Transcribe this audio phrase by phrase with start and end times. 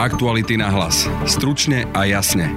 [0.00, 1.04] Aktuality na hlas.
[1.28, 2.48] Stručne a jasne.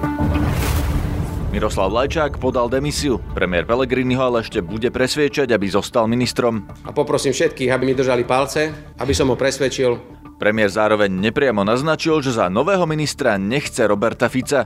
[1.51, 3.20] Miroslav Lajčák podal demisiu.
[3.36, 6.64] Premiér Pellegrini ho ale ešte bude presviečať, aby zostal ministrom.
[6.88, 9.91] A poprosím všetkých, aby mi držali palce, aby som ho presvedčil.
[10.39, 14.64] Premiér zároveň nepriamo naznačil, že za nového ministra nechce Roberta Fica.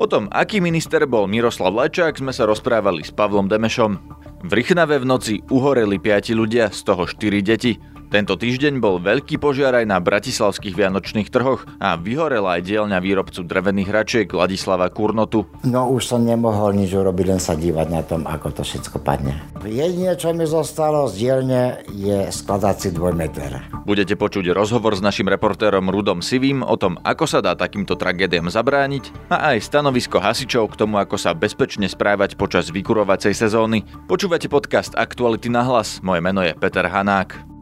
[0.00, 3.92] O tom, aký minister bol Miroslav Lajčák, sme sa rozprávali s Pavlom Demešom.
[4.40, 7.76] V Rychnave v noci uhoreli piati ľudia, z toho 4 deti.
[8.06, 13.42] Tento týždeň bol veľký požiar aj na bratislavských vianočných trhoch a vyhorela aj dielňa výrobcu
[13.42, 15.42] drevených hračiek Ladislava Kurnotu.
[15.66, 19.42] No už som nemohol nič urobiť, len sa dívať na tom, ako to všetko padne.
[19.66, 23.82] Jedine, čo mi zostalo z dielne, je skladací dvojmeter.
[23.82, 28.46] Budete počuť rozhovor s našim reportérom Rudom Sivým o tom, ako sa dá takýmto tragédiám
[28.46, 33.82] zabrániť a aj stanovisko hasičov k tomu, ako sa bezpečne správať počas vykurovacej sezóny.
[34.06, 35.98] Počúvate podcast Aktuality na hlas.
[36.06, 37.55] Moje meno je Peter Hanák.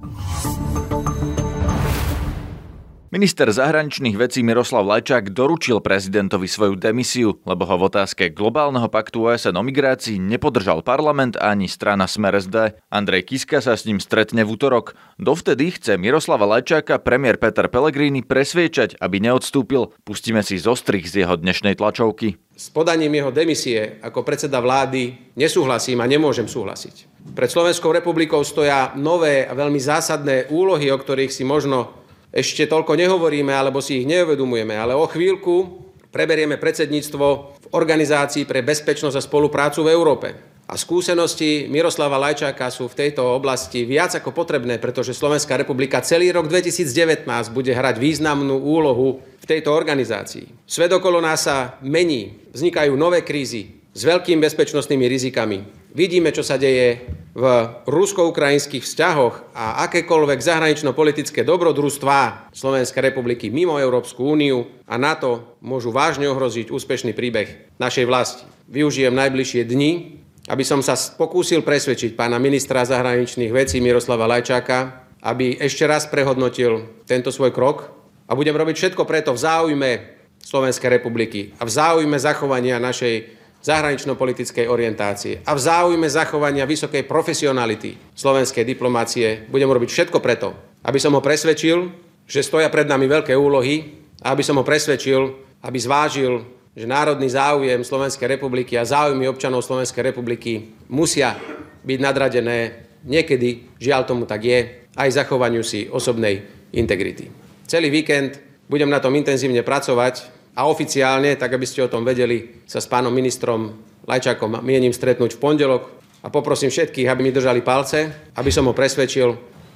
[3.14, 9.30] Minister zahraničných vecí Miroslav Lajčák doručil prezidentovi svoju demisiu, lebo ho v otázke globálneho paktu
[9.30, 12.74] OSN o migrácii nepodržal parlament ani strana Smer SD.
[12.90, 14.98] Andrej Kiska sa s ním stretne v útorok.
[15.22, 19.94] Dovtedy chce Miroslava Lajčáka premiér Peter Pellegrini presviečať, aby neodstúpil.
[20.02, 22.34] Pustíme si zostrich z jeho dnešnej tlačovky.
[22.58, 27.30] S podaním jeho demisie ako predseda vlády nesúhlasím a nemôžem súhlasiť.
[27.30, 32.03] Pred Slovenskou republikou stoja nové a veľmi zásadné úlohy, o ktorých si možno
[32.34, 38.66] ešte toľko nehovoríme alebo si ich neuvedomujeme, ale o chvíľku preberieme predsedníctvo v Organizácii pre
[38.66, 40.28] bezpečnosť a spoluprácu v Európe.
[40.64, 46.32] A skúsenosti Miroslava Lajčáka sú v tejto oblasti viac ako potrebné, pretože Slovenská republika celý
[46.34, 50.66] rok 2019 bude hrať významnú úlohu v tejto organizácii.
[50.66, 55.62] Svet okolo nás sa mení, vznikajú nové krízy s veľkými bezpečnostnými rizikami.
[55.94, 57.44] Vidíme, čo sa deje v
[57.90, 66.30] rusko-ukrajinských vzťahoch a akékoľvek zahranično-politické dobrodružstvá Slovenskej republiky mimo Európsku úniu a NATO môžu vážne
[66.30, 68.46] ohroziť úspešný príbeh našej vlasti.
[68.70, 75.58] Využijem najbližšie dni, aby som sa pokúsil presvedčiť pána ministra zahraničných vecí Miroslava Lajčáka, aby
[75.58, 77.90] ešte raz prehodnotil tento svoj krok
[78.30, 79.90] a budem robiť všetko preto v záujme
[80.38, 87.96] Slovenskej republiky a v záujme zachovania našej zahranično-politickej orientácie a v záujme zachovania vysokej profesionality
[88.12, 90.52] slovenskej diplomácie budem robiť všetko preto,
[90.84, 91.88] aby som ho presvedčil,
[92.28, 95.32] že stoja pred nami veľké úlohy a aby som ho presvedčil,
[95.64, 96.44] aby zvážil,
[96.76, 101.38] že národný záujem Slovenskej republiky a záujmy občanov Slovenskej republiky musia
[101.86, 107.30] byť nadradené niekedy, žiaľ tomu tak je, aj zachovaniu si osobnej integrity.
[107.64, 112.62] Celý víkend budem na tom intenzívne pracovať a oficiálne, tak aby ste o tom vedeli,
[112.64, 113.74] sa s pánom ministrom
[114.06, 115.82] Lajčákom mienim stretnúť v pondelok
[116.22, 119.34] a poprosím všetkých, aby mi držali palce, aby som ho presvedčil,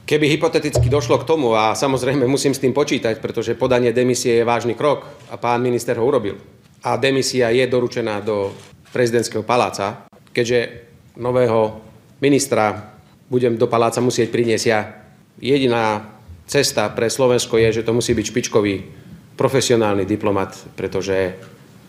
[0.09, 4.49] keby hypoteticky došlo k tomu, a samozrejme musím s tým počítať, pretože podanie demisie je
[4.49, 6.41] vážny krok a pán minister ho urobil.
[6.87, 8.55] A demisia je doručená do
[8.95, 11.83] prezidentského paláca, keďže nového
[12.23, 12.95] ministra
[13.29, 14.81] budem do paláca musieť priniesť ja.
[15.37, 16.09] Jediná
[16.49, 18.75] cesta pre Slovensko je, že to musí byť špičkový
[19.39, 21.39] profesionálny diplomat, pretože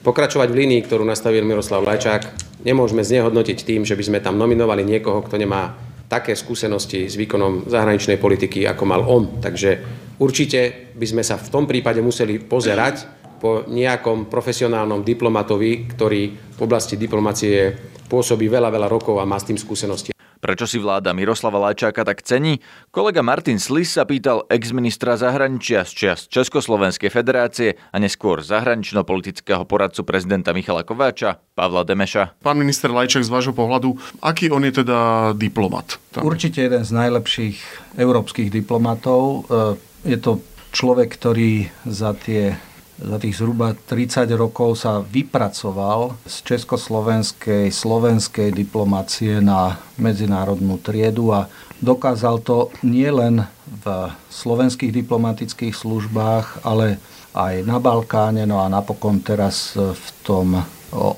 [0.06, 2.30] pokračovať v línii, ktorú nastavil Miroslav Lajčák,
[2.62, 5.74] nemôžeme znehodnotiť tým, že by sme tam nominovali niekoho, kto nemá
[6.06, 9.42] také skúsenosti s výkonom zahraničnej politiky, ako mal on.
[9.42, 9.82] Takže
[10.22, 16.22] určite by sme sa v tom prípade museli pozerať po nejakom profesionálnom diplomatovi, ktorý
[16.54, 17.72] v oblasti diplomacie
[18.10, 20.19] pôsobí veľa, veľa rokov a má s tým skúsenosti.
[20.40, 22.64] Prečo si vláda Miroslava Lajčáka tak cení?
[22.96, 30.08] Kolega Martin Slis sa pýtal ex-ministra zahraničia z čias Československej federácie a neskôr zahranično-politického poradcu
[30.08, 32.40] prezidenta Michala Kováča, Pavla Demeša.
[32.40, 36.00] Pán minister Lajčák, z vášho pohľadu, aký on je teda diplomat?
[36.16, 36.24] Tam.
[36.24, 37.58] Určite jeden z najlepších
[38.00, 39.44] európskych diplomatov.
[39.52, 40.40] E, je to
[40.72, 42.56] človek, ktorý za tie
[43.00, 51.48] za tých zhruba 30 rokov sa vypracoval z československej, slovenskej diplomácie na medzinárodnú triedu a
[51.80, 53.86] dokázal to nielen v
[54.28, 57.00] slovenských diplomatických službách, ale
[57.32, 60.60] aj na Balkáne, no a napokon teraz v tom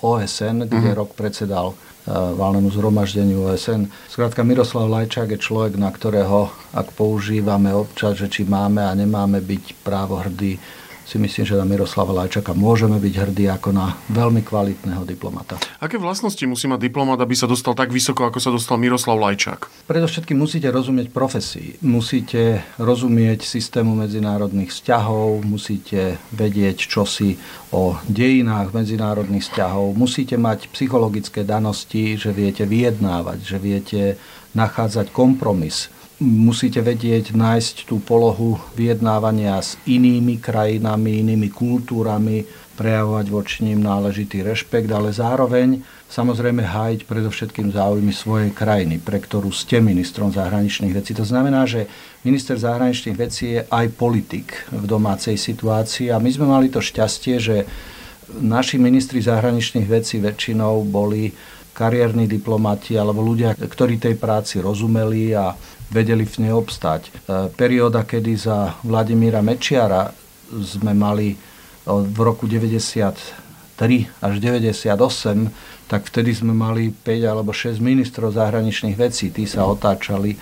[0.05, 0.97] OSN, kde mm.
[0.99, 1.75] rok predsedal e,
[2.11, 3.87] valnému zhromaždeniu OSN.
[4.11, 9.39] Skrátka Miroslav Lajčák je človek, na ktorého, ak používame občas, že či máme a nemáme
[9.39, 10.59] byť právo hrdí,
[11.05, 15.59] si myslím, že na Miroslava Lajčaka môžeme byť hrdí ako na veľmi kvalitného diplomata.
[15.81, 19.89] Aké vlastnosti musí mať diplomat, aby sa dostal tak vysoko, ako sa dostal Miroslav Lajčák?
[19.89, 27.35] Predovšetkým musíte rozumieť profesii, musíte rozumieť systému medzinárodných vzťahov, musíte vedieť čosi
[27.75, 34.01] o dejinách medzinárodných vzťahov, musíte mať psychologické danosti, že viete vyjednávať, že viete
[34.55, 35.87] nachádzať kompromis
[36.21, 42.45] musíte vedieť nájsť tú polohu vyjednávania s inými krajinami, inými kultúrami,
[42.77, 49.53] prejavovať voči ním náležitý rešpekt, ale zároveň samozrejme hájiť predovšetkým záujmy svojej krajiny, pre ktorú
[49.53, 51.13] ste ministrom zahraničných vecí.
[51.13, 51.85] To znamená, že
[52.25, 57.35] minister zahraničných vecí je aj politik v domácej situácii a my sme mali to šťastie,
[57.37, 57.57] že
[58.41, 61.29] naši ministri zahraničných vecí väčšinou boli
[61.71, 65.53] kariérni diplomati alebo ľudia, ktorí tej práci rozumeli a
[65.91, 67.11] vedeli v nej obstať.
[67.11, 70.09] E, perióda, kedy za Vladimíra Mečiara
[70.51, 71.35] sme mali
[71.85, 73.19] v roku 93
[74.21, 74.87] až 98,
[75.91, 79.27] tak vtedy sme mali 5 alebo 6 ministrov zahraničných vecí.
[79.27, 80.37] Tí sa otáčali e,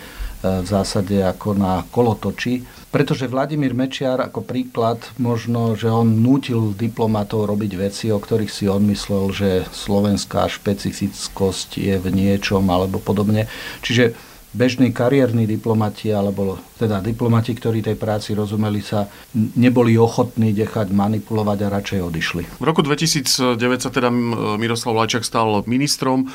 [0.62, 2.62] v zásade ako na kolotoči.
[2.90, 8.66] Pretože Vladimír Mečiar ako príklad možno, že on nútil diplomatov robiť veci, o ktorých si
[8.66, 13.46] on myslel, že slovenská špecifickosť je v niečom alebo podobne.
[13.86, 19.06] Čiže bežní kariérni diplomati, alebo teda diplomati, ktorí tej práci rozumeli, sa
[19.36, 22.44] neboli ochotní dechať manipulovať a radšej odišli.
[22.58, 24.10] V roku 2009 sa teda
[24.58, 26.32] Miroslav Lajčák stal ministrom.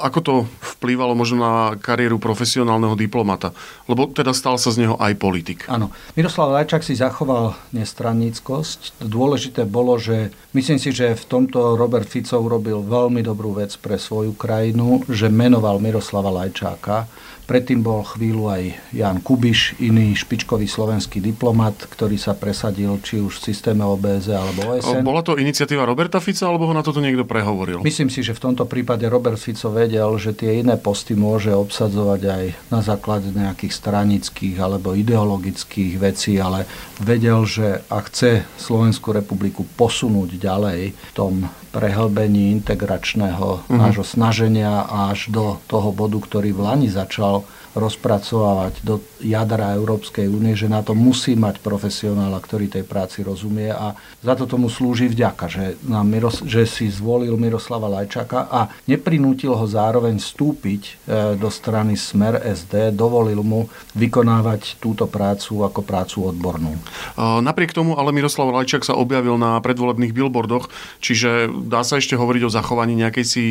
[0.00, 0.34] Ako to
[0.78, 3.52] vplývalo možno na kariéru profesionálneho diplomata?
[3.86, 5.68] Lebo teda stal sa z neho aj politik.
[5.68, 5.92] Áno.
[6.16, 9.02] Miroslav Lajčák si zachoval nestranníckosť.
[9.04, 14.00] Dôležité bolo, že myslím si, že v tomto Robert Fico urobil veľmi dobrú vec pre
[14.00, 17.06] svoju krajinu, že menoval Miroslava Lajčáka
[17.46, 23.38] Predtým bol chvíľu aj Jan Kubiš, iný špičkový slovenský diplomat, ktorý sa presadil či už
[23.38, 25.06] v systéme OBZ alebo OSN.
[25.06, 27.86] Bola to iniciatíva Roberta Fica, alebo ho na toto niekto prehovoril?
[27.86, 32.20] Myslím si, že v tomto prípade Robert Fico vedel, že tie iné posty môže obsadzovať
[32.26, 32.44] aj
[32.74, 36.66] na základe nejakých stranických alebo ideologických vecí, ale
[36.98, 41.46] vedel, že ak chce Slovenskú republiku posunúť ďalej v tom
[41.76, 43.68] prehlbení integračného uh-huh.
[43.68, 47.35] nášho snaženia až do toho bodu, ktorý v Lani začal
[47.76, 53.68] rozpracovávať do jadra Európskej únie, že na to musí mať profesionála, ktorý tej práci rozumie
[53.68, 53.92] a
[54.24, 59.52] za to tomu slúži vďaka, že, nám Miros- že si zvolil Miroslava Lajčaka a neprinútil
[59.52, 60.92] ho zároveň vstúpiť e,
[61.36, 66.80] do strany Smer SD, dovolil mu vykonávať túto prácu ako prácu odbornú.
[67.16, 70.72] Napriek tomu ale Miroslav Lajčak sa objavil na predvolebných billboardoch,
[71.04, 73.44] čiže dá sa ešte hovoriť o zachovaní nejakej si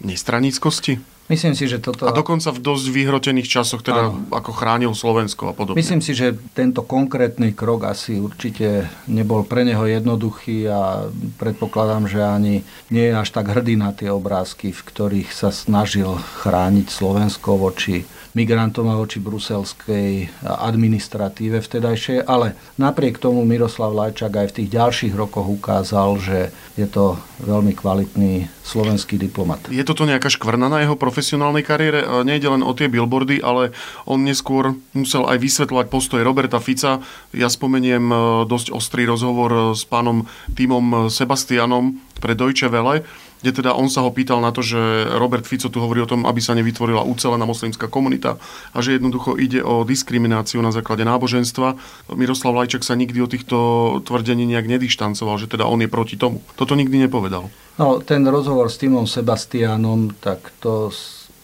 [0.00, 1.17] nestraníckosti?
[1.28, 2.08] Myslím si, že toto...
[2.08, 4.24] A dokonca v dosť vyhrotených časoch, teda Áno.
[4.32, 5.76] ako chránil Slovensko a podobne.
[5.76, 12.24] Myslím si, že tento konkrétny krok asi určite nebol pre neho jednoduchý a predpokladám, že
[12.24, 17.60] ani nie je až tak hrdý na tie obrázky, v ktorých sa snažil chrániť Slovensko
[17.60, 18.08] voči
[18.38, 25.14] migrantom a voči bruselskej administratíve vtedajšej, ale napriek tomu Miroslav Lajčák aj v tých ďalších
[25.18, 26.38] rokoch ukázal, že
[26.78, 29.66] je to veľmi kvalitný slovenský diplomat.
[29.72, 31.17] Je toto nejaká škvrna na jeho profesionálnej
[31.64, 32.04] kariére?
[32.24, 33.74] Nejde len o tie billboardy, ale
[34.04, 37.02] on neskôr musel aj vysvetľovať postoj Roberta Fica.
[37.34, 38.16] Ja spomeniem e,
[38.48, 43.06] dosť ostrý rozhovor s pánom Týmom Sebastianom pre Deutsche Welle,
[43.42, 44.78] kde teda on sa ho pýtal na to, že
[45.16, 48.38] Robert Fico tu hovorí o tom, aby sa nevytvorila ucelená moslimská komunita
[48.74, 51.78] a že jednoducho ide o diskrimináciu na základe náboženstva.
[52.14, 53.56] Miroslav Lajčak sa nikdy o týchto
[54.02, 56.42] tvrdení nejak nedištancoval, že teda on je proti tomu.
[56.58, 57.50] Toto nikdy nepovedal.
[57.78, 60.90] No, ten rozhovor s Timom Sebastianom, tak to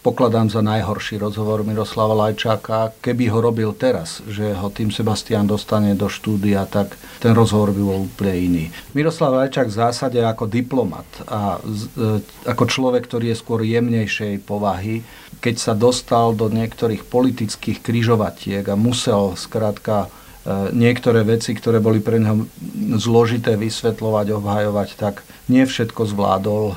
[0.05, 2.93] pokladám za najhorší rozhovor Miroslava Lajčáka.
[3.01, 6.93] Keby ho robil teraz, že ho tým Sebastian dostane do štúdia, tak
[7.25, 8.65] ten rozhovor by bol úplne iný.
[8.93, 15.01] Miroslav Lajčák v zásade ako diplomat a e, ako človek, ktorý je skôr jemnejšej povahy,
[15.41, 20.13] keď sa dostal do niektorých politických kryžovatiek a musel skrátka
[20.77, 22.45] niektoré veci, ktoré boli pre neho
[23.01, 26.75] zložité vysvetľovať, obhajovať, tak nie všetko zvládol e,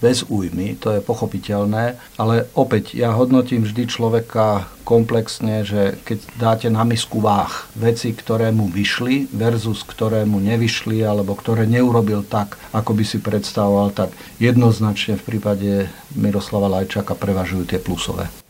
[0.00, 6.68] bez újmy, to je pochopiteľné, ale opäť ja hodnotím vždy človeka komplexne, že keď dáte
[6.72, 12.56] na misku váh veci, ktoré mu vyšli versus ktoré mu nevyšli alebo ktoré neurobil tak,
[12.72, 15.70] ako by si predstavoval, tak jednoznačne v prípade
[16.16, 18.47] Miroslava Lajčaka prevažujú tie plusové.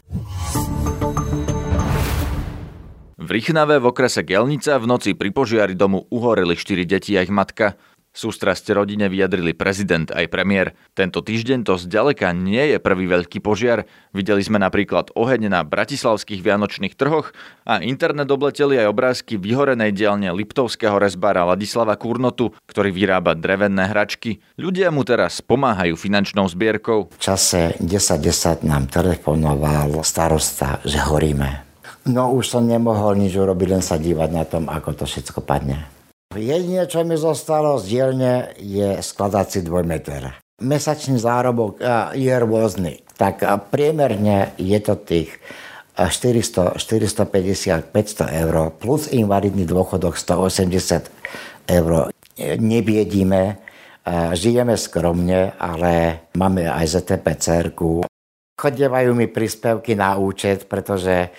[3.29, 7.29] V Rychnave v okrese Gelnica v noci pri požiari domu uhoreli 4 deti a ich
[7.29, 7.77] matka.
[8.17, 10.73] Sústrasť rodine vyjadrili prezident aj premiér.
[10.97, 13.85] Tento týždeň to zďaleka nie je prvý veľký požiar.
[14.17, 17.37] Videli sme napríklad oheň na bratislavských vianočných trhoch
[17.69, 24.41] a internet obleteli aj obrázky vyhorenej dielne Liptovského rezbára Ladislava Kurnotu, ktorý vyrába drevené hračky.
[24.57, 27.13] Ľudia mu teraz pomáhajú finančnou zbierkou.
[27.13, 31.68] V čase 10.10 nám telefonoval starosta, že horíme
[32.09, 35.85] No už som nemohol nič urobiť, len sa dívať na tom, ako to všetko padne.
[36.33, 40.41] Jedine, čo mi zostalo z dielne, je skladací dvojmeter.
[40.65, 41.85] Mesačný zárobok
[42.17, 43.05] je rôzny.
[43.21, 45.37] Tak priemerne je to tých
[46.01, 51.13] 400, 450, 500 eur plus invalidný dôchodok 180
[51.69, 52.09] eur.
[52.41, 53.61] Nebiedíme,
[54.33, 58.08] žijeme skromne, ale máme aj ZTP cerku.
[58.59, 61.31] Chodievajú mi príspevky na účet, pretože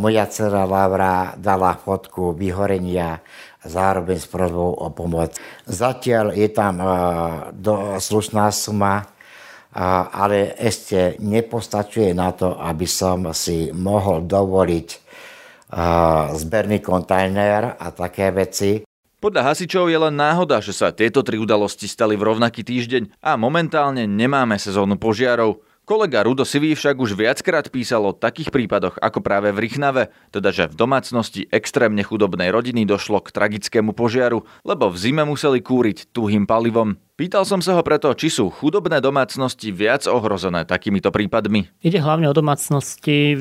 [0.00, 3.20] moja dcera Laura dala fotku vyhorenia
[3.68, 5.36] zároveň s prozbou o pomoc.
[5.68, 6.80] Zatiaľ je tam
[7.52, 9.12] do, slušná suma,
[10.08, 14.88] ale ešte nepostačuje na to, aby som si mohol dovoliť
[16.32, 18.88] zberný kontajner a také veci.
[19.20, 23.36] Podľa hasičov je len náhoda, že sa tieto tri udalosti stali v rovnaký týždeň a
[23.36, 25.60] momentálne nemáme sezónu požiarov.
[25.88, 30.52] Kolega Rudo Sivý však už viackrát písal o takých prípadoch ako práve v Rychnave, teda
[30.52, 36.12] že v domácnosti extrémne chudobnej rodiny došlo k tragickému požiaru, lebo v zime museli kúriť
[36.12, 37.00] tuhým palivom.
[37.18, 41.66] Pýtal som sa ho preto, či sú chudobné domácnosti viac ohrozené takýmito prípadmi.
[41.82, 43.34] Ide hlavne o domácnosti,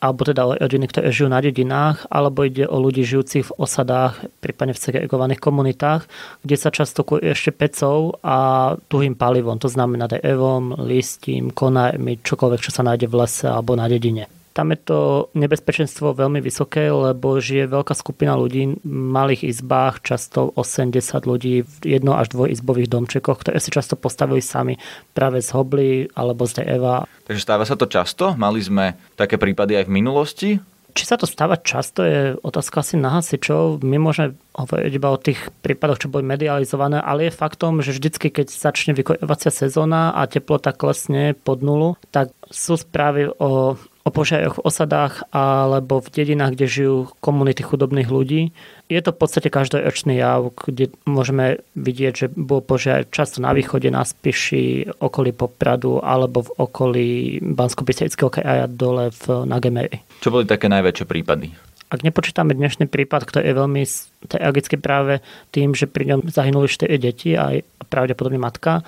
[0.00, 4.24] alebo teda o rodiny, ktoré žijú na dedinách, alebo ide o ľudí žijúcich v osadách,
[4.40, 6.08] prípadne v segregovaných komunitách,
[6.40, 12.64] kde sa často kúri ešte pecov a tuhým palivom, to znamená evom, listím, konajmi, čokoľvek,
[12.64, 14.24] čo sa nájde v lese alebo na dedine
[14.58, 14.98] tam je to
[15.38, 20.98] nebezpečenstvo veľmi vysoké, lebo žije veľká skupina ľudí v malých izbách, často 80
[21.30, 24.74] ľudí v jedno až dvojizbových domčekoch, ktoré si často postavili sami
[25.14, 27.06] práve z hobly alebo z Eva.
[27.30, 28.34] Takže stáva sa to často?
[28.34, 30.50] Mali sme také prípady aj v minulosti?
[30.98, 33.86] Či sa to stáva často, je otázka asi na hasičov.
[33.86, 38.34] My môžeme hovoriť iba o tých prípadoch, čo boli medializované, ale je faktom, že vždycky,
[38.34, 44.56] keď začne vykojovacia sezóna a teplota klesne pod nulu, tak sú správy o o požiaroch
[44.56, 48.54] v osadách alebo v dedinách, kde žijú komunity chudobných ľudí.
[48.88, 53.92] Je to v podstate každoročný jav, kde môžeme vidieť, že bol požiar často na východe,
[53.92, 57.08] na Spiši, okolí Popradu alebo v okolí
[57.44, 57.84] bansko
[58.32, 60.00] kraja dole v Nagemeri.
[60.24, 61.52] Čo boli také najväčšie prípady?
[61.88, 63.82] Ak nepočítame dnešný prípad, ktorý je veľmi
[64.28, 65.24] tragický práve
[65.56, 68.84] tým, že pri ňom zahynuli 4 deti a pravdepodobne matka,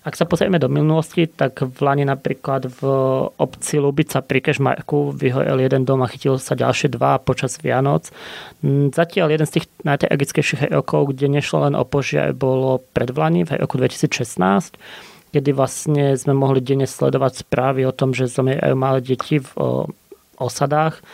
[0.00, 2.80] ak sa pozrieme do minulosti, tak v Lani napríklad v
[3.36, 8.08] obci Lubica pri Kešmarku vyhorel jeden dom a chytil sa ďalšie dva počas Vianoc.
[8.96, 13.60] Zatiaľ jeden z tých najtragickejších rokov, kde nešlo len o požiar, bolo pred Vlani v
[13.60, 14.80] roku 2016
[15.30, 19.50] kedy vlastne sme mohli denne sledovať správy o tom, že zomierajú malé deti v
[20.40, 21.04] osadách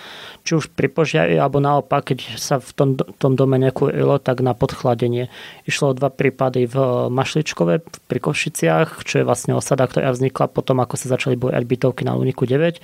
[0.47, 4.55] či už pri požiari, alebo naopak, keď sa v tom, tom dome nekúrilo, tak na
[4.55, 5.27] podchladenie.
[5.67, 6.77] Išlo o dva prípady v
[7.11, 12.07] Mašličkove pri Košiciach, čo je vlastne osada, ktorá vznikla potom, ako sa začali bojať bytovky
[12.07, 12.79] na Uniku 9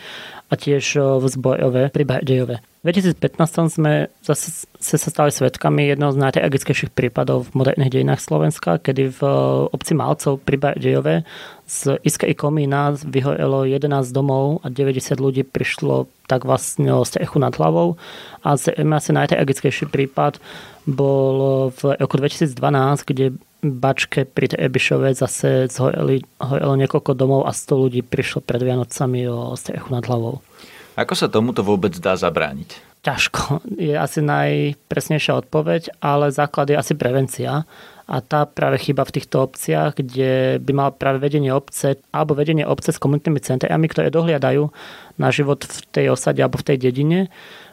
[0.50, 2.71] a tiež v Zbojove pri Bardejove.
[2.82, 8.82] V 2015 sme zase sa stali svetkami jedného z najtragickejších prípadov v moderných dejinách Slovenska,
[8.82, 9.20] kedy v
[9.70, 11.22] obci Malcov pri Bardejove
[11.62, 17.54] z Iskej komína vyhorelo 11 domov a 90 ľudí prišlo tak vlastne o strechu nad
[17.54, 18.02] hlavou.
[18.42, 20.42] A asi najtragickejší prípad
[20.82, 22.58] bol v roku 2012,
[23.06, 29.54] kde Bačke pri Ebišove zase zhorelo niekoľko domov a 100 ľudí prišlo pred Vianocami o
[29.54, 30.42] strechu nad hlavou.
[30.92, 32.92] Ako sa tomuto vôbec dá zabrániť?
[33.02, 33.66] Ťažko.
[33.80, 37.66] Je asi najpresnejšia odpoveď, ale základ je asi prevencia.
[38.06, 42.62] A tá práve chyba v týchto obciach, kde by mal práve vedenie obce alebo vedenie
[42.62, 44.68] obce s komunitnými centrami, ktoré dohliadajú
[45.16, 47.32] na život v tej osade alebo v tej dedine,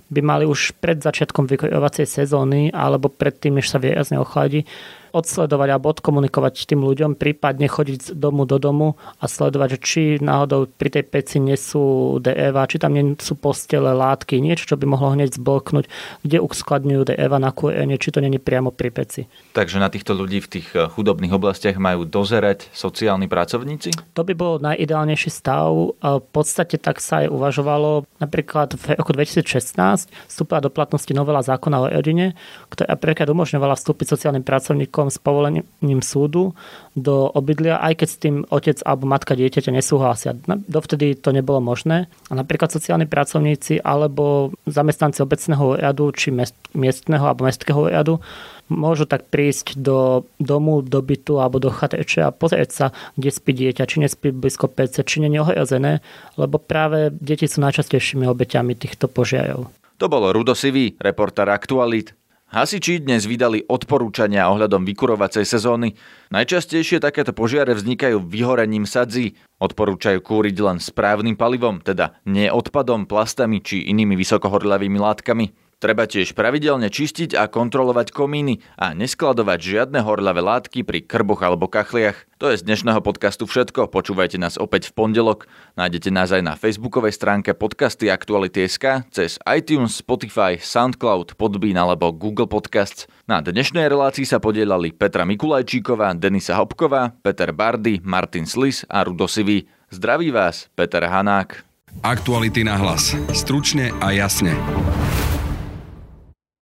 [0.10, 4.66] by mali už pred začiatkom vykojovacej sezóny alebo predtým, než sa výrazne ochladí,
[5.12, 10.70] odsledovať alebo odkomunikovať tým ľuďom, prípadne chodiť z domu do domu a sledovať, či náhodou
[10.70, 14.86] pri tej peci nie sú DEVA, či tam nie sú postele, látky, niečo, čo by
[14.86, 15.86] mohlo hneď zbloknúť,
[16.22, 19.22] kde uskladňujú DEVA na kúrenie, či to není priamo pri peci.
[19.56, 23.96] Takže na týchto ľudí v tých eh, chudobných oblastiach majú dozerať sociálni pracovníci?
[24.14, 25.72] To by bol najideálnejší stav.
[26.00, 28.04] V podstate tak sa aj uvažovalo.
[28.20, 32.36] Napríklad v roku 2016 vstúpila do platnosti novela zákona o rodine,
[32.68, 36.52] ktorá napríklad umožňovala vstúpiť sociálnym pracovníkom rokom s povolením súdu
[37.00, 40.36] do obydlia, aj keď s tým otec alebo matka dieťaťa nesúhlasia.
[40.68, 42.12] Dovtedy to nebolo možné.
[42.28, 46.36] A napríklad sociálni pracovníci alebo zamestnanci obecného úradu či
[46.76, 48.20] miestneho alebo mestského úradu
[48.68, 53.56] môžu tak prísť do domu, do bytu alebo do chateče a pozrieť sa, kde spí
[53.56, 56.06] dieťa, či nespí blízko PC, či nie ohrozené,
[56.38, 59.72] lebo práve deti sú najčastejšími obeťami týchto požiarov.
[59.98, 62.19] To bolo Rudo Sivý, reportér Aktualit.
[62.50, 65.94] Hasiči dnes vydali odporúčania ohľadom vykurovacej sezóny.
[66.34, 69.38] Najčastejšie takéto požiare vznikajú vyhorením sadzí.
[69.62, 75.69] Odporúčajú kúriť len správnym palivom, teda nie odpadom, plastami či inými vysokohorľavými látkami.
[75.80, 81.72] Treba tiež pravidelne čistiť a kontrolovať komíny a neskladovať žiadne horľavé látky pri krboch alebo
[81.72, 82.28] kachliach.
[82.36, 83.88] To je z dnešného podcastu všetko.
[83.88, 85.48] Počúvajte nás opäť v pondelok.
[85.80, 92.52] Nájdete nás aj na facebookovej stránke podcasty Aktuality.sk, cez iTunes, Spotify, Soundcloud, Podbean alebo Google
[92.52, 93.08] Podcasts.
[93.24, 99.32] Na dnešnej relácii sa podielali Petra Mikulajčíková, Denisa Hopková, Peter Bardy, Martin Slis a Rudo
[99.32, 99.64] Sivý.
[99.96, 101.64] Zdraví vás, Peter Hanák.
[102.04, 103.16] Aktuality na hlas.
[103.32, 104.60] Stručne a jasne.